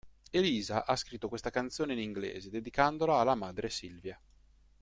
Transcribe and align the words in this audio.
Elisa 0.31 0.83
ha 0.87 0.95
scritto 0.95 1.27
questa 1.29 1.51
canzone 1.51 1.93
in 1.93 1.99
inglese 1.99 2.49
dedicandola 2.49 3.19
alla 3.19 3.35
madre 3.35 3.69
Silvia. 3.69 4.19